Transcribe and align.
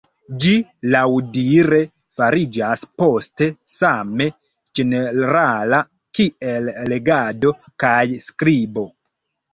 Ĝi 0.43 0.51
laŭdire 0.93 1.81
fariĝas 2.21 2.81
poste 3.03 3.47
same 3.73 4.27
ĝenerala 4.79 5.83
kiel 6.19 6.73
legado 6.95 7.53
kaj 7.85 8.05
skribo. 8.31 8.89